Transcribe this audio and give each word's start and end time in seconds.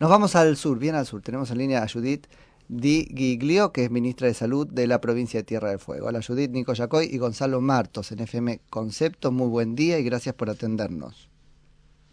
Nos 0.00 0.10
vamos 0.10 0.34
al 0.34 0.56
sur, 0.56 0.78
bien 0.78 0.94
al 0.94 1.06
sur. 1.06 1.22
Tenemos 1.22 1.50
en 1.50 1.58
línea 1.58 1.82
a 1.82 1.88
Judith 1.88 2.26
Di 2.68 3.06
Giglio, 3.14 3.72
que 3.72 3.84
es 3.84 3.90
ministra 3.90 4.26
de 4.26 4.34
Salud 4.34 4.66
de 4.66 4.86
la 4.86 5.00
provincia 5.00 5.40
de 5.40 5.44
Tierra 5.44 5.70
del 5.70 5.78
Fuego. 5.78 6.06
Hola 6.06 6.20
Judith, 6.26 6.50
Nico 6.50 6.72
Yacoy 6.72 7.06
y 7.10 7.18
Gonzalo 7.18 7.60
Martos 7.60 8.12
en 8.12 8.20
FM 8.20 8.60
Concepto. 8.70 9.30
Muy 9.30 9.48
buen 9.48 9.74
día 9.74 9.98
y 9.98 10.04
gracias 10.04 10.34
por 10.34 10.50
atendernos. 10.50 11.28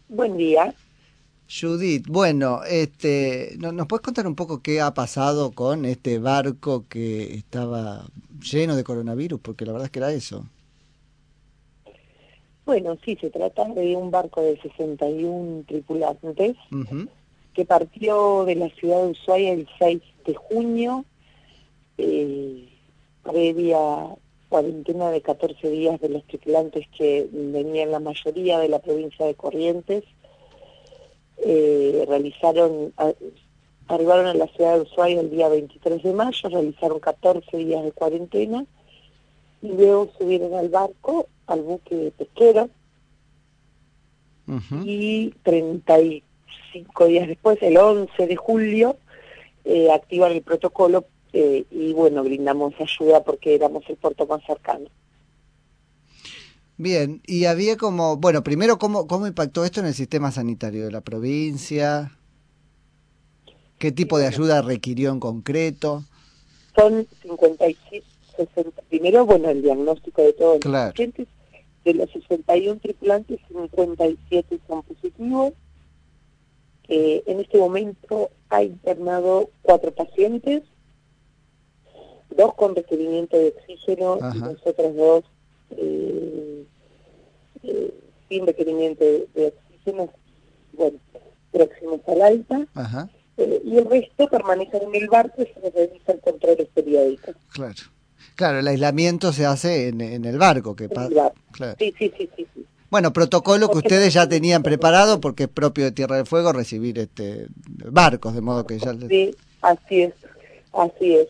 Buen 0.10 0.38
día. 0.38 0.74
Judith, 1.50 2.06
bueno, 2.08 2.62
este, 2.64 3.58
¿nos 3.58 3.88
puedes 3.88 4.04
contar 4.04 4.28
un 4.28 4.36
poco 4.36 4.62
qué 4.62 4.82
ha 4.82 4.94
pasado 4.94 5.52
con 5.52 5.86
este 5.86 6.20
barco 6.20 6.86
que 6.88 7.34
estaba 7.34 8.06
lleno 8.40 8.76
de 8.76 8.84
coronavirus? 8.84 9.40
Porque 9.40 9.66
la 9.66 9.72
verdad 9.72 9.86
es 9.86 9.92
que 9.92 10.00
era 10.00 10.12
eso. 10.12 10.46
Bueno, 12.66 12.98
sí, 13.04 13.18
se 13.20 13.32
trata 13.32 13.66
de 13.70 13.96
un 13.96 14.12
barco 14.12 14.42
de 14.44 14.62
61 14.62 15.64
tripulantes 15.68 16.56
que 17.54 17.66
partió 17.66 18.46
de 18.46 18.56
la 18.56 18.70
ciudad 18.70 19.04
de 19.04 19.12
Ushuaia 19.12 19.54
el 19.54 19.68
6 19.78 20.02
de 20.26 20.34
junio, 20.36 21.06
eh, 21.98 22.70
previa 23.24 23.80
cuarentena 24.48 25.12
de 25.12 25.22
14 25.22 25.70
días 25.70 26.00
de 26.02 26.10
los 26.10 26.24
tripulantes 26.26 26.88
que 26.98 27.28
venían 27.32 27.92
la 27.92 28.00
mayoría 28.00 28.60
de 28.60 28.70
la 28.70 28.80
provincia 28.80 29.26
de 29.26 29.36
Corrientes. 29.36 30.04
Eh, 31.38 32.06
realizaron, 32.08 32.94
arribaron 33.88 34.26
a 34.28 34.34
la 34.34 34.48
ciudad 34.48 34.76
de 34.76 34.82
Ushuaia 34.82 35.22
el 35.22 35.30
día 35.30 35.50
23 35.50 36.04
de 36.04 36.14
mayo, 36.14 36.50
realizaron 36.50 37.00
14 37.00 37.58
días 37.58 37.84
de 37.84 37.92
cuarentena 37.92 38.66
y 39.62 39.68
luego 39.68 40.10
subieron 40.18 40.54
al 40.56 40.70
barco 40.70 41.28
al 41.50 41.62
buque 41.62 42.14
pesquero 42.18 42.70
y 44.84 45.32
35 46.72 47.06
días 47.06 47.28
después, 47.28 47.58
el 47.62 47.78
11 47.78 48.28
de 48.28 48.36
julio, 48.36 48.98
eh, 49.66 49.92
activan 49.92 50.32
el 50.32 50.42
protocolo 50.42 51.06
eh, 51.34 51.66
y 51.70 51.94
bueno, 51.94 52.24
brindamos 52.24 52.74
ayuda 52.80 53.24
porque 53.24 53.56
éramos 53.56 53.84
el 53.88 53.98
puerto 53.98 54.26
más 54.26 54.44
cercano. 54.46 54.90
Bien, 56.78 57.22
y 57.28 57.46
había 57.46 57.76
como, 57.76 58.18
bueno, 58.18 58.42
primero, 58.42 58.80
¿cómo, 58.80 59.06
¿cómo 59.06 59.28
impactó 59.28 59.66
esto 59.66 59.82
en 59.82 59.88
el 59.88 59.94
sistema 59.94 60.32
sanitario 60.32 60.86
de 60.86 60.92
la 60.92 61.02
provincia? 61.02 62.18
¿Qué 63.78 63.92
tipo 63.92 64.18
de 64.18 64.28
ayuda 64.28 64.62
requirió 64.62 65.12
en 65.12 65.20
concreto? 65.20 66.04
Son 66.76 67.06
57, 67.22 68.06
60, 68.38 68.82
primero, 68.84 69.26
bueno, 69.26 69.50
el 69.50 69.62
diagnóstico 69.62 70.22
de 70.22 70.34
todos 70.34 70.64
los 70.64 70.74
pacientes, 70.74 71.28
de 71.84 71.94
los 71.94 72.10
61 72.12 72.80
tripulantes, 72.80 73.40
57 73.50 74.60
son 74.68 74.84
positivos. 74.84 75.54
Eh, 76.92 77.24
en 77.28 77.40
este 77.40 77.60
momento 77.60 78.32
ha 78.50 78.64
internado 78.64 79.52
cuatro 79.62 79.94
pacientes, 79.94 80.64
dos 82.36 82.56
con 82.56 82.76
requerimiento 82.76 83.38
de 83.38 83.50
oxígeno 83.50 84.18
y 84.34 84.40
nosotros 84.40 84.96
dos 84.96 85.24
eh, 85.78 86.66
eh, 87.62 87.94
sin 88.28 88.48
requerimiento 88.48 89.06
de, 89.06 89.54
oxígeno, 89.56 90.10
bueno, 90.74 90.98
próximos 91.52 92.02
al 92.08 92.22
alta. 92.24 92.68
y 93.38 93.78
el 93.78 93.86
resto 93.86 94.28
permanecen 94.28 94.82
en 94.82 94.96
el 94.96 95.10
barco 95.10 95.44
y 95.44 95.46
se 95.46 95.60
les 95.60 95.74
realizan 95.74 96.18
controles 96.18 96.70
periódicos. 96.74 97.36
Claro. 97.54 97.76
Claro, 98.36 98.60
el 98.60 98.68
aislamiento 98.68 99.32
se 99.32 99.46
hace 99.46 99.90
en, 99.90 100.26
el 100.26 100.38
barco. 100.38 100.76
que 100.76 100.88
Sí, 101.78 101.94
sí, 102.00 102.12
sí, 102.18 102.30
sí, 102.36 102.66
Bueno, 102.90 103.14
protocolo 103.14 103.70
que 103.70 103.78
ustedes 103.78 104.14
ya 104.14 104.28
tenían 104.28 104.64
preparado 104.64 105.22
porque 105.22 105.44
es 105.44 105.50
propio 105.50 105.86
de 105.86 105.92
Tierra 105.92 106.18
del 106.18 106.26
Fuego 106.26 106.52
recibir 106.54 106.98
este 106.98 107.48
barcos, 107.68 108.34
de 108.34 108.42
modo 108.42 108.66
que 108.66 108.80
ya... 108.80 108.94
Sí, 109.08 109.36
así 109.62 110.02
es, 110.02 110.14
así 110.74 111.16
es, 111.16 111.28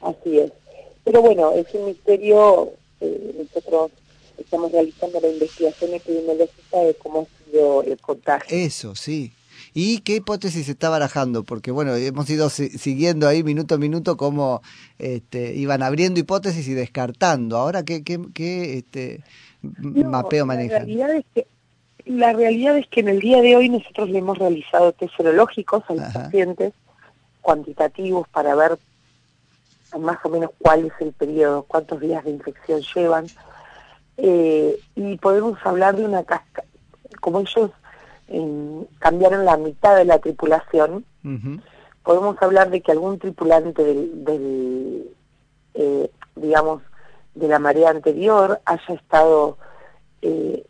así 0.00 0.38
es. 0.38 0.52
Pero 1.04 1.22
bueno, 1.22 1.52
es 1.52 1.66
un 1.74 1.86
misterio, 1.86 2.70
eh, 3.00 3.34
nosotros 3.38 3.90
estamos 4.38 4.70
realizando 4.70 5.20
la 5.20 5.28
investigación 5.28 5.94
epidemiológica 5.94 6.78
de 6.78 6.94
cómo 6.94 7.22
ha 7.22 7.44
sido 7.44 7.82
el 7.82 7.98
contagio. 8.00 8.56
Eso, 8.56 8.94
sí. 8.94 9.32
¿Y 9.72 10.00
qué 10.00 10.16
hipótesis 10.16 10.66
se 10.66 10.72
está 10.72 10.88
barajando? 10.88 11.44
Porque 11.44 11.70
bueno, 11.70 11.94
hemos 11.94 12.28
ido 12.28 12.50
siguiendo 12.50 13.28
ahí 13.28 13.42
minuto 13.42 13.76
a 13.76 13.78
minuto 13.78 14.16
cómo 14.16 14.62
este, 14.98 15.54
iban 15.54 15.82
abriendo 15.82 16.20
hipótesis 16.20 16.66
y 16.68 16.74
descartando. 16.74 17.56
Ahora, 17.56 17.84
¿qué, 17.84 18.02
qué, 18.02 18.20
qué 18.34 18.78
este, 18.78 19.22
mapeo 19.62 20.46
manejan? 20.46 20.80
La 20.80 20.84
realidad, 20.84 21.10
es 21.14 21.24
que, 21.34 21.46
la 22.06 22.32
realidad 22.32 22.76
es 22.78 22.88
que 22.88 23.00
en 23.00 23.08
el 23.08 23.20
día 23.20 23.40
de 23.42 23.56
hoy 23.56 23.68
nosotros 23.68 24.10
le 24.10 24.18
hemos 24.18 24.38
realizado 24.38 24.92
test 24.92 25.16
serológicos 25.16 25.84
a 25.88 25.94
los 25.94 26.12
pacientes 26.12 26.72
cuantitativos 27.40 28.28
para 28.28 28.54
ver 28.54 28.78
más 29.98 30.18
o 30.24 30.28
menos 30.28 30.50
cuál 30.58 30.86
es 30.86 30.92
el 31.00 31.12
periodo, 31.12 31.64
cuántos 31.64 32.00
días 32.00 32.24
de 32.24 32.30
infección 32.30 32.80
llevan. 32.94 33.26
Eh, 34.16 34.78
y 34.96 35.16
podemos 35.18 35.58
hablar 35.64 35.96
de 35.96 36.04
una 36.04 36.22
casca, 36.24 36.64
como 37.20 37.40
ellos 37.40 37.70
cambiaron 38.98 39.44
la 39.44 39.56
mitad 39.56 39.96
de 39.96 40.04
la 40.04 40.18
tripulación, 40.18 41.04
podemos 42.02 42.40
hablar 42.40 42.70
de 42.70 42.80
que 42.80 42.92
algún 42.92 43.18
tripulante 43.18 43.82
del, 43.84 45.08
eh, 45.74 46.10
digamos, 46.36 46.82
de 47.34 47.48
la 47.48 47.58
marea 47.58 47.90
anterior 47.90 48.60
haya 48.64 48.94
estado 48.94 49.58
eh, 50.22 50.64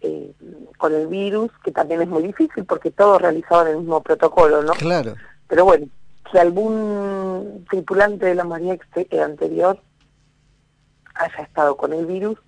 eh, 0.00 0.32
con 0.76 0.94
el 0.94 1.06
virus, 1.06 1.50
que 1.64 1.72
también 1.72 2.02
es 2.02 2.08
muy 2.08 2.22
difícil 2.22 2.64
porque 2.64 2.90
todos 2.90 3.20
realizaban 3.20 3.68
el 3.68 3.78
mismo 3.78 4.02
protocolo, 4.02 4.62
¿no? 4.62 4.72
Claro. 4.72 5.14
Pero 5.48 5.64
bueno, 5.64 5.86
si 6.30 6.38
algún 6.38 7.64
tripulante 7.70 8.26
de 8.26 8.34
la 8.34 8.44
marea 8.44 8.78
anterior 9.24 9.78
haya 11.14 11.42
estado 11.42 11.76
con 11.76 11.92
el 11.92 12.06
virus 12.06 12.38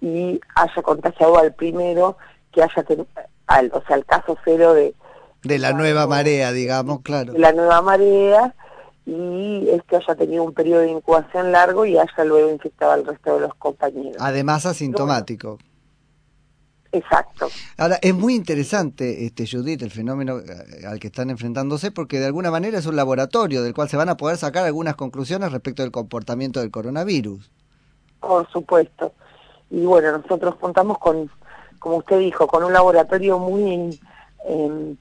y 0.00 0.40
haya 0.54 0.82
contagiado 0.82 1.38
al 1.38 1.54
primero, 1.54 2.16
que 2.52 2.62
haya 2.62 2.82
al, 3.48 3.70
o 3.74 3.82
sea, 3.86 3.96
el 3.96 4.04
caso 4.06 4.36
cero 4.44 4.74
de... 4.74 4.94
De 5.42 5.58
la 5.58 5.72
nueva 5.72 6.06
marea, 6.06 6.52
digamos, 6.52 7.00
claro. 7.02 7.32
De 7.32 7.38
la 7.38 7.52
nueva 7.52 7.80
marea 7.82 8.54
y 9.08 9.70
es 9.70 9.82
que 9.84 9.96
haya 9.96 10.14
tenido 10.16 10.44
un 10.44 10.52
periodo 10.52 10.82
de 10.82 10.90
incubación 10.90 11.50
largo 11.50 11.86
y 11.86 11.96
haya 11.96 12.24
luego 12.24 12.50
infectado 12.50 12.92
al 12.92 13.06
resto 13.06 13.36
de 13.36 13.40
los 13.40 13.54
compañeros. 13.54 14.16
Además 14.20 14.66
asintomático. 14.66 15.58
Exacto. 16.92 17.48
Ahora, 17.78 17.98
es 18.02 18.14
muy 18.14 18.34
interesante, 18.34 19.24
este 19.24 19.46
Judith, 19.46 19.82
el 19.82 19.90
fenómeno 19.90 20.38
eh, 20.40 20.86
al 20.86 20.98
que 20.98 21.06
están 21.06 21.30
enfrentándose, 21.30 21.90
porque 21.90 22.18
de 22.18 22.26
alguna 22.26 22.50
manera 22.50 22.78
es 22.78 22.86
un 22.86 22.96
laboratorio 22.96 23.62
del 23.62 23.72
cual 23.72 23.88
se 23.88 23.96
van 23.96 24.10
a 24.10 24.18
poder 24.18 24.36
sacar 24.36 24.64
algunas 24.66 24.94
conclusiones 24.94 25.52
respecto 25.52 25.82
del 25.82 25.90
comportamiento 25.90 26.60
del 26.60 26.70
coronavirus. 26.70 27.50
Por 28.20 28.50
supuesto. 28.50 29.12
Y 29.70 29.84
bueno, 29.86 30.18
nosotros 30.18 30.56
contamos 30.56 30.98
con 30.98 31.30
como 31.78 31.96
usted 31.96 32.18
dijo, 32.18 32.46
con 32.46 32.64
un 32.64 32.72
laboratorio 32.72 33.38
muy 33.38 33.98
em, 34.44 34.96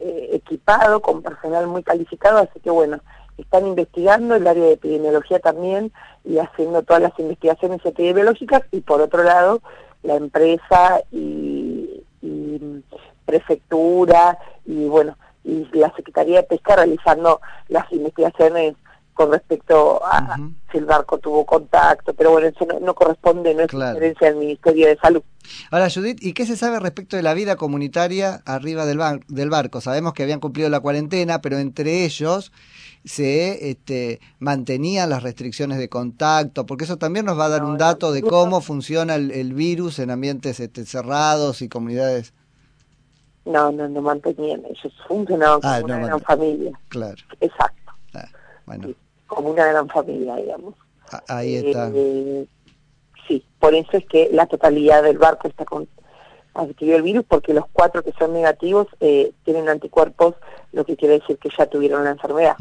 eh, 0.00 0.30
equipado, 0.32 1.00
con 1.00 1.22
personal 1.22 1.66
muy 1.66 1.82
calificado, 1.82 2.38
así 2.38 2.60
que 2.60 2.70
bueno, 2.70 3.00
están 3.36 3.66
investigando 3.66 4.34
el 4.34 4.46
área 4.46 4.64
de 4.64 4.72
epidemiología 4.72 5.38
también 5.38 5.92
y 6.24 6.38
haciendo 6.38 6.82
todas 6.82 7.02
las 7.02 7.18
investigaciones 7.18 7.84
epidemiológicas 7.84 8.62
y 8.72 8.80
por 8.80 9.00
otro 9.00 9.22
lado 9.22 9.60
la 10.02 10.16
empresa 10.16 11.00
y, 11.12 12.02
y 12.20 12.82
prefectura 13.24 14.38
y 14.66 14.86
bueno 14.86 15.16
y 15.44 15.66
la 15.72 15.92
Secretaría 15.94 16.42
de 16.42 16.46
Pesca 16.46 16.76
realizando 16.76 17.40
las 17.68 17.90
investigaciones 17.92 18.74
con 19.18 19.32
respecto 19.32 20.00
a 20.04 20.36
si 20.70 20.78
el 20.78 20.84
barco 20.84 21.18
tuvo 21.18 21.44
contacto, 21.44 22.14
pero 22.14 22.30
bueno, 22.30 22.46
eso 22.46 22.64
no, 22.80 22.94
corresponde, 22.94 23.52
no 23.52 23.62
es 23.62 23.66
claro. 23.66 23.98
del 23.98 24.36
Ministerio 24.36 24.86
de 24.86 24.96
Salud. 24.96 25.22
Ahora, 25.72 25.90
Judith, 25.90 26.18
¿y 26.22 26.34
qué 26.34 26.46
se 26.46 26.56
sabe 26.56 26.78
respecto 26.78 27.16
de 27.16 27.24
la 27.24 27.34
vida 27.34 27.56
comunitaria 27.56 28.42
arriba 28.44 28.86
del, 28.86 29.00
del 29.26 29.50
barco? 29.50 29.80
Sabemos 29.80 30.12
que 30.12 30.22
habían 30.22 30.38
cumplido 30.38 30.68
la 30.68 30.78
cuarentena, 30.78 31.40
pero 31.40 31.58
entre 31.58 32.04
ellos 32.04 32.52
se 33.04 33.70
este, 33.70 34.20
mantenían 34.38 35.10
las 35.10 35.24
restricciones 35.24 35.78
de 35.78 35.88
contacto, 35.88 36.64
porque 36.64 36.84
eso 36.84 36.96
también 36.96 37.26
nos 37.26 37.36
va 37.36 37.46
a 37.46 37.48
dar 37.48 37.64
un 37.64 37.76
dato 37.76 38.12
de 38.12 38.22
cómo 38.22 38.60
funciona 38.60 39.16
el, 39.16 39.52
virus 39.52 39.98
en 39.98 40.12
ambientes 40.12 40.60
este, 40.60 40.86
cerrados 40.86 41.60
y 41.60 41.68
comunidades. 41.68 42.34
No, 43.44 43.72
no, 43.72 43.88
no 43.88 44.00
mantenían, 44.00 44.62
ellos 44.64 44.92
funcionaban 45.08 45.58
ah, 45.64 45.80
como 45.80 45.96
una 45.96 46.06
gran 46.06 46.20
familia. 46.20 46.78
Claro. 46.88 47.20
Exacto. 47.40 47.92
Ah, 48.14 48.28
bueno 48.64 48.94
como 49.28 49.50
una 49.50 49.66
gran 49.66 49.88
familia, 49.88 50.34
digamos. 50.34 50.74
Ahí 51.28 51.54
está. 51.54 51.90
Eh, 51.94 52.46
sí, 53.28 53.44
por 53.60 53.74
eso 53.74 53.96
es 53.96 54.04
que 54.06 54.28
la 54.32 54.46
totalidad 54.46 55.04
del 55.04 55.18
barco 55.18 55.46
está 55.46 55.64
con 55.64 55.86
adquirió 56.54 56.96
el 56.96 57.02
virus 57.02 57.24
porque 57.28 57.54
los 57.54 57.64
cuatro 57.72 58.02
que 58.02 58.12
son 58.18 58.32
negativos 58.32 58.88
eh, 59.00 59.32
tienen 59.44 59.68
anticuerpos, 59.68 60.34
lo 60.72 60.84
que 60.84 60.96
quiere 60.96 61.20
decir 61.20 61.38
que 61.38 61.50
ya 61.56 61.66
tuvieron 61.66 62.04
la 62.04 62.10
enfermedad. 62.10 62.56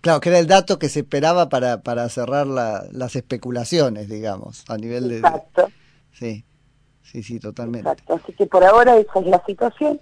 Claro, 0.00 0.20
que 0.20 0.30
era 0.30 0.38
el 0.38 0.46
dato 0.46 0.78
que 0.78 0.88
se 0.88 1.00
esperaba 1.00 1.48
para, 1.48 1.82
para 1.82 2.08
cerrar 2.08 2.46
las 2.46 3.16
especulaciones, 3.16 4.08
digamos, 4.08 4.64
a 4.68 4.76
nivel 4.76 5.08
de... 5.08 5.18
Exacto. 5.18 5.68
Sí, 6.12 6.44
sí, 7.02 7.22
sí, 7.22 7.38
totalmente. 7.38 7.88
Exacto, 7.88 8.14
así 8.14 8.32
que 8.32 8.46
por 8.46 8.64
ahora 8.64 8.96
esa 8.96 9.20
es 9.20 9.26
la 9.26 9.42
situación. 9.46 10.00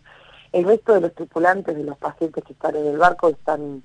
El 0.53 0.65
resto 0.65 0.95
de 0.95 1.03
los 1.03 1.15
tripulantes 1.15 1.77
de 1.77 1.85
los 1.85 1.99
pacientes 1.99 2.43
que 2.43 2.55
están 2.55 2.75
en 2.77 2.87
el 2.87 2.97
barco 2.97 3.29
están 3.29 3.83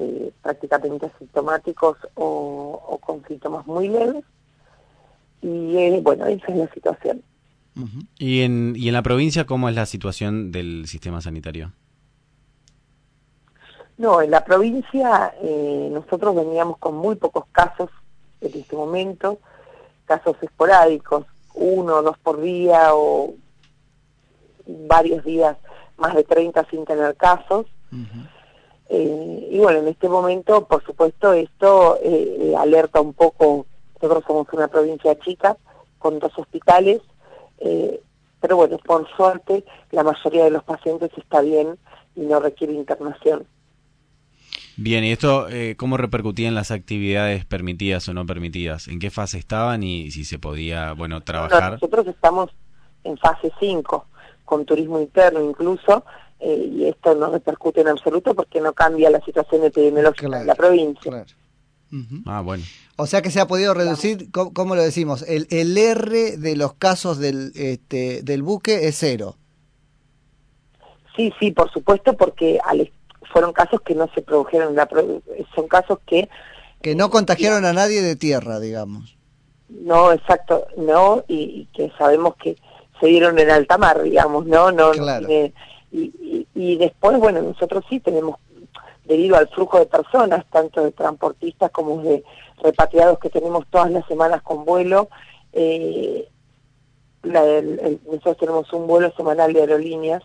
eh, 0.00 0.32
prácticamente 0.42 1.06
asintomáticos 1.06 1.98
o, 2.14 2.98
con 3.00 3.22
síntomas 3.26 3.66
muy 3.66 3.88
leves. 3.88 4.24
Y 5.42 5.76
eh, 5.76 6.00
bueno, 6.02 6.26
esa 6.26 6.46
es 6.48 6.56
la 6.56 6.68
situación. 6.72 7.22
¿Y, 8.18 8.40
en, 8.40 8.74
¿Y 8.76 8.88
en 8.88 8.94
la 8.94 9.02
provincia 9.02 9.46
cómo 9.46 9.68
es 9.68 9.74
la 9.74 9.86
situación 9.86 10.52
del 10.52 10.86
sistema 10.86 11.20
sanitario? 11.20 11.72
No, 13.96 14.22
en 14.22 14.30
la 14.30 14.42
provincia 14.44 15.34
eh, 15.42 15.88
nosotros 15.92 16.34
veníamos 16.34 16.78
con 16.78 16.96
muy 16.96 17.16
pocos 17.16 17.44
casos 17.52 17.90
en 18.40 18.58
este 18.58 18.74
momento, 18.74 19.38
casos 20.06 20.36
esporádicos, 20.40 21.26
uno 21.52 21.96
o 21.96 22.02
dos 22.02 22.16
por 22.18 22.40
día 22.40 22.94
o 22.94 23.34
varios 24.66 25.22
días 25.24 25.56
más 25.98 26.14
de 26.14 26.24
30 26.24 26.66
sin 26.70 26.86
tener 26.86 27.14
casos. 27.16 27.66
Eh, 28.92 29.48
y 29.52 29.58
bueno, 29.58 29.78
en 29.78 29.88
este 29.88 30.08
momento, 30.08 30.66
por 30.66 30.84
supuesto, 30.84 31.32
esto 31.32 31.96
eh, 32.02 32.54
alerta 32.58 33.00
un 33.00 33.14
poco, 33.14 33.66
nosotros 33.94 34.24
somos 34.26 34.48
una 34.52 34.66
provincia 34.66 35.16
chica, 35.20 35.56
con 35.98 36.18
dos 36.18 36.32
hospitales, 36.36 37.00
eh, 37.60 38.00
pero 38.40 38.56
bueno, 38.56 38.78
por 38.78 39.08
suerte, 39.16 39.64
la 39.92 40.02
mayoría 40.02 40.44
de 40.44 40.50
los 40.50 40.64
pacientes 40.64 41.10
está 41.16 41.40
bien 41.40 41.78
y 42.16 42.22
no 42.22 42.40
requiere 42.40 42.72
internación. 42.72 43.46
Bien, 44.76 45.04
¿y 45.04 45.12
esto 45.12 45.46
cómo 45.76 45.96
repercutía 45.98 46.48
en 46.48 46.54
las 46.54 46.70
actividades 46.70 47.44
permitidas 47.44 48.08
o 48.08 48.14
no 48.14 48.24
permitidas? 48.24 48.88
¿En 48.88 48.98
qué 48.98 49.10
fase 49.10 49.38
estaban 49.38 49.82
y 49.82 50.10
si 50.10 50.24
se 50.24 50.38
podía, 50.38 50.94
bueno, 50.94 51.20
trabajar? 51.20 51.72
nosotros 51.72 52.06
estamos 52.06 52.50
en 53.04 53.16
fase 53.18 53.52
5, 53.60 54.06
con 54.44 54.64
turismo 54.64 54.98
interno 54.98 55.44
incluso, 55.44 56.02
eh, 56.40 56.70
y 56.72 56.86
esto 56.86 57.14
no 57.14 57.30
repercute 57.30 57.80
en 57.82 57.88
absoluto 57.88 58.34
porque 58.34 58.60
no 58.60 58.72
cambia 58.72 59.10
la 59.10 59.20
situación 59.20 59.64
epidemiológica 59.64 60.38
de 60.38 60.44
la 60.44 60.54
provincia. 60.54 61.24
Ah, 62.26 62.40
bueno. 62.40 62.62
O 62.96 63.06
sea 63.06 63.22
que 63.22 63.30
se 63.30 63.40
ha 63.40 63.46
podido 63.46 63.74
reducir, 63.74 64.30
¿cómo, 64.30 64.76
lo 64.76 64.82
decimos? 64.82 65.22
El, 65.26 65.46
el 65.50 65.76
R 65.76 66.36
de 66.36 66.56
los 66.56 66.74
casos 66.74 67.18
del, 67.18 67.52
este, 67.54 68.22
del 68.22 68.42
buque 68.42 68.86
es 68.86 68.96
cero. 68.98 69.36
Sí, 71.16 71.32
sí, 71.40 71.50
por 71.50 71.70
supuesto, 71.72 72.16
porque 72.16 72.60
fueron 73.32 73.52
casos 73.52 73.80
que 73.82 73.94
no 73.94 74.08
se 74.14 74.22
produjeron, 74.22 74.74
la, 74.74 74.88
son 75.54 75.68
casos 75.68 75.98
que... 76.06 76.28
Que 76.80 76.94
no 76.94 77.10
contagiaron 77.10 77.64
a 77.64 77.72
nadie 77.72 78.00
de 78.00 78.16
tierra, 78.16 78.58
digamos. 78.60 79.16
No, 79.68 80.12
exacto, 80.12 80.66
no, 80.76 81.24
y, 81.28 81.66
que 81.74 81.92
sabemos 81.98 82.36
que 82.36 82.56
se 82.98 83.06
dieron 83.06 83.38
en 83.38 83.50
alta 83.50 83.78
mar, 83.78 84.02
digamos, 84.02 84.46
¿no? 84.46 84.72
no, 84.72 84.92
claro. 84.92 85.28
Y, 85.30 85.52
y, 86.54 86.76
después, 86.76 87.18
bueno, 87.18 87.42
nosotros 87.42 87.84
sí 87.88 88.00
tenemos, 88.00 88.36
debido 89.04 89.36
al 89.36 89.48
flujo 89.48 89.78
de 89.78 89.86
personas, 89.86 90.44
tanto 90.50 90.84
de 90.84 90.92
transportistas 90.92 91.70
como 91.70 92.02
de 92.02 92.22
repatriados 92.62 93.18
que 93.18 93.30
tenemos 93.30 93.66
todas 93.70 93.90
las 93.90 94.06
semanas 94.06 94.42
con 94.42 94.64
vuelo, 94.64 95.08
eh, 95.52 96.28
nosotros 97.22 98.36
tenemos 98.38 98.72
un 98.72 98.86
vuelo 98.86 99.12
semanal 99.16 99.52
de 99.52 99.60
aerolíneas, 99.60 100.22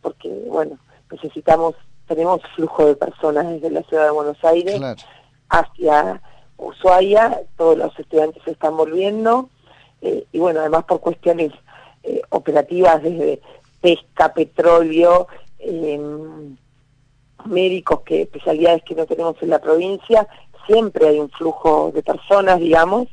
porque, 0.00 0.28
bueno, 0.46 0.78
necesitamos, 1.10 1.74
tenemos 2.06 2.40
flujo 2.54 2.86
de 2.86 2.94
personas 2.94 3.48
desde 3.48 3.70
la 3.70 3.82
ciudad 3.82 4.04
de 4.04 4.10
Buenos 4.10 4.42
Aires 4.44 4.80
hacia 5.48 6.22
Ushuaia, 6.56 7.42
todos 7.56 7.76
los 7.76 7.98
estudiantes 7.98 8.42
se 8.44 8.52
están 8.52 8.76
volviendo, 8.76 9.50
eh, 10.00 10.24
y 10.32 10.38
bueno, 10.38 10.60
además 10.60 10.84
por 10.84 11.00
cuestiones 11.00 11.52
eh, 12.02 12.22
operativas 12.30 13.02
desde 13.02 13.42
pesca, 13.80 14.32
petróleo, 14.32 15.26
em, 15.58 16.56
médicos, 17.46 18.00
que 18.00 18.22
especialidades 18.22 18.82
que 18.84 18.94
no 18.94 19.06
tenemos 19.06 19.36
en 19.42 19.50
la 19.50 19.58
provincia, 19.60 20.26
siempre 20.66 21.08
hay 21.08 21.18
un 21.18 21.30
flujo 21.30 21.90
de 21.94 22.02
personas, 22.02 22.60
digamos. 22.60 23.08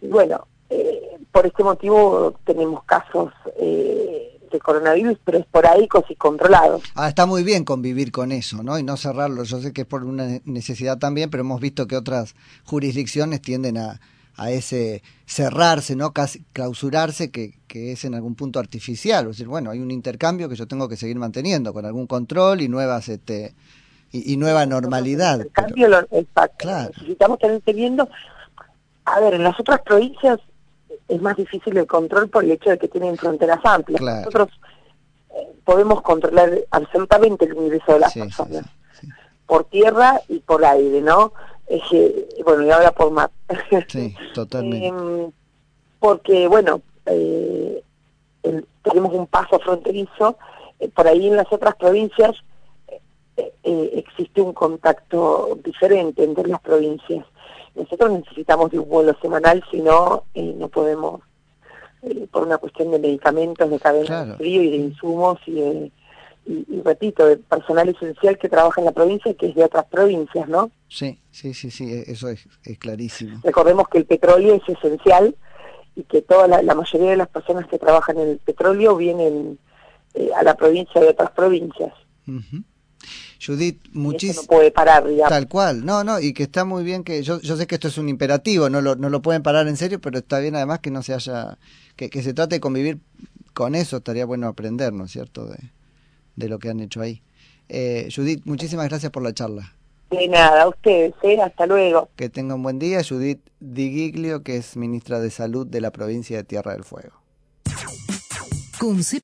Y 0.00 0.08
bueno, 0.08 0.46
eh, 0.70 1.18
por 1.32 1.46
este 1.46 1.64
motivo 1.64 2.34
tenemos 2.44 2.84
casos 2.84 3.32
eh, 3.58 4.38
de 4.50 4.58
coronavirus, 4.60 5.18
pero 5.24 5.38
esporádicos 5.38 6.04
y 6.08 6.14
controlados. 6.14 6.82
Ah, 6.94 7.08
está 7.08 7.26
muy 7.26 7.42
bien 7.42 7.64
convivir 7.64 8.12
con 8.12 8.32
eso, 8.32 8.62
¿no? 8.62 8.78
Y 8.78 8.82
no 8.82 8.96
cerrarlo. 8.96 9.44
Yo 9.44 9.60
sé 9.60 9.72
que 9.72 9.82
es 9.82 9.86
por 9.86 10.04
una 10.04 10.40
necesidad 10.44 10.98
también, 10.98 11.30
pero 11.30 11.42
hemos 11.42 11.60
visto 11.60 11.86
que 11.86 11.96
otras 11.96 12.34
jurisdicciones 12.64 13.42
tienden 13.42 13.78
a, 13.78 14.00
a 14.38 14.50
ese 14.52 15.02
cerrarse, 15.26 15.96
¿no? 15.96 16.12
Casi 16.12 16.44
clausurarse, 16.52 17.30
que, 17.30 17.58
que, 17.66 17.92
es 17.92 18.04
en 18.04 18.14
algún 18.14 18.36
punto 18.36 18.60
artificial. 18.60 19.24
Es 19.24 19.32
decir, 19.32 19.48
bueno, 19.48 19.70
hay 19.70 19.80
un 19.80 19.90
intercambio 19.90 20.48
que 20.48 20.54
yo 20.54 20.66
tengo 20.66 20.88
que 20.88 20.96
seguir 20.96 21.16
manteniendo 21.16 21.74
con 21.74 21.84
algún 21.84 22.06
control 22.06 22.60
y 22.62 22.68
nuevas 22.68 23.08
este 23.08 23.54
y, 24.12 24.36
nueva 24.36 24.64
normalidad. 24.64 25.40
El 25.40 25.50
cambio 25.50 25.88
lo, 25.88 26.06
claro. 26.56 26.90
necesitamos 26.96 27.38
tener 27.40 27.60
teniendo. 27.62 28.08
A 29.04 29.20
ver, 29.20 29.34
en 29.34 29.42
las 29.42 29.58
otras 29.58 29.80
provincias 29.82 30.38
es 31.08 31.20
más 31.20 31.36
difícil 31.36 31.76
el 31.76 31.86
control 31.86 32.28
por 32.28 32.44
el 32.44 32.52
hecho 32.52 32.70
de 32.70 32.78
que 32.78 32.88
tienen 32.88 33.16
fronteras 33.16 33.58
amplias. 33.64 34.00
Nosotros 34.00 34.48
eh, 35.30 35.52
podemos 35.64 36.00
controlar 36.02 36.58
absolutamente 36.70 37.46
el 37.46 37.56
ingreso 37.56 37.94
de 37.94 37.98
las 37.98 38.14
personas. 38.14 38.66
por 39.46 39.64
tierra 39.64 40.20
y 40.28 40.38
por 40.40 40.64
aire, 40.64 41.00
¿no? 41.00 41.32
Bueno, 42.44 42.64
y 42.64 42.70
ahora 42.70 42.92
por 42.92 43.10
mar. 43.10 43.30
Sí, 43.88 44.14
totalmente. 44.34 44.86
Em, 44.86 45.32
porque, 45.98 46.46
bueno, 46.48 46.80
eh, 47.06 47.82
tenemos 48.82 49.12
un 49.12 49.26
paso 49.26 49.58
fronterizo, 49.58 50.36
eh, 50.78 50.88
por 50.88 51.06
ahí 51.06 51.26
en 51.26 51.36
las 51.36 51.52
otras 51.52 51.74
provincias 51.76 52.36
eh, 53.36 53.90
existe 53.94 54.40
un 54.40 54.52
contacto 54.52 55.58
diferente 55.64 56.24
entre 56.24 56.48
las 56.48 56.60
provincias. 56.60 57.24
Nosotros 57.74 58.10
necesitamos 58.10 58.70
de 58.70 58.78
un 58.78 58.88
vuelo 58.88 59.16
semanal, 59.20 59.62
si 59.70 59.80
no, 59.80 60.24
no 60.34 60.68
podemos, 60.68 61.20
por 62.32 62.42
una 62.44 62.58
cuestión 62.58 62.90
de 62.90 62.98
medicamentos, 62.98 63.70
de 63.70 63.78
cadena 63.78 64.24
de 64.24 64.34
frío 64.34 64.62
y 64.62 64.70
de 64.70 64.76
insumos 64.76 65.38
y 65.46 65.52
de 65.52 65.92
y, 66.48 66.80
repito, 66.80 67.26
de 67.26 67.36
personal 67.36 67.90
esencial 67.90 68.38
que 68.38 68.48
trabaja 68.48 68.80
en 68.80 68.86
la 68.86 68.92
provincia 68.92 69.30
y 69.30 69.34
que 69.34 69.48
es 69.48 69.54
de 69.54 69.64
otras 69.64 69.84
provincias, 69.84 70.48
¿no? 70.48 70.70
Sí, 70.88 71.20
sí, 71.30 71.52
sí, 71.52 71.70
sí, 71.70 72.02
eso 72.06 72.28
es, 72.30 72.48
clarísimo. 72.78 73.40
Recordemos 73.44 73.86
que 73.88 73.98
el 73.98 74.06
petróleo 74.06 74.54
es 74.54 74.76
esencial 74.76 75.36
y 75.94 76.04
que 76.04 76.22
toda 76.22 76.48
la, 76.48 76.74
mayoría 76.74 77.10
de 77.10 77.16
las 77.18 77.28
personas 77.28 77.66
que 77.66 77.78
trabajan 77.78 78.18
en 78.18 78.28
el 78.30 78.38
petróleo 78.38 78.96
vienen 78.96 79.58
eh, 80.14 80.30
a 80.34 80.42
la 80.42 80.54
provincia 80.54 81.02
de 81.02 81.08
otras 81.08 81.32
provincias. 81.32 81.92
Judith, 83.44 83.82
muchísimo. 83.92 84.42
No 84.42 84.48
puede 84.48 84.70
parar, 84.70 85.06
digamos. 85.06 85.28
Tal 85.28 85.48
cual, 85.48 85.84
no, 85.84 86.02
no, 86.02 86.18
y 86.18 86.32
que 86.32 86.44
está 86.44 86.64
muy 86.64 86.82
bien 86.82 87.04
que 87.04 87.22
yo, 87.22 87.40
yo 87.42 87.56
sé 87.58 87.66
que 87.66 87.74
esto 87.74 87.88
es 87.88 87.98
un 87.98 88.08
imperativo, 88.08 88.70
no 88.70 88.80
lo, 88.80 88.96
no 88.96 89.10
lo 89.10 89.20
pueden 89.20 89.42
parar 89.42 89.68
en 89.68 89.76
serio, 89.76 90.00
pero 90.00 90.18
está 90.18 90.38
bien 90.38 90.56
además 90.56 90.78
que 90.78 90.90
no 90.90 91.02
se 91.02 91.12
haya, 91.12 91.58
que, 91.94 92.08
que 92.08 92.22
se 92.22 92.32
trate 92.32 92.56
de 92.56 92.60
convivir 92.60 93.00
con 93.52 93.74
eso, 93.74 93.98
estaría 93.98 94.24
bueno 94.24 94.48
aprender, 94.48 94.94
¿no 94.94 95.04
es 95.04 95.10
cierto? 95.10 95.46
De, 95.46 95.58
de 96.38 96.48
lo 96.48 96.58
que 96.58 96.70
han 96.70 96.80
hecho 96.80 97.00
ahí. 97.00 97.22
Eh, 97.68 98.08
Judith, 98.14 98.42
muchísimas 98.44 98.88
gracias 98.88 99.12
por 99.12 99.22
la 99.22 99.32
charla. 99.32 99.74
De 100.10 100.26
nada, 100.28 100.62
a 100.62 100.68
ustedes, 100.68 101.12
¿eh? 101.22 101.38
hasta 101.40 101.66
luego. 101.66 102.08
Que 102.16 102.30
tenga 102.30 102.54
un 102.54 102.62
buen 102.62 102.78
día. 102.78 103.02
Judith 103.06 103.40
Digiglio, 103.60 104.42
que 104.42 104.56
es 104.56 104.76
ministra 104.76 105.20
de 105.20 105.30
Salud 105.30 105.66
de 105.66 105.80
la 105.82 105.90
provincia 105.90 106.38
de 106.38 106.44
Tierra 106.44 106.72
del 106.72 106.84
Fuego. 106.84 107.12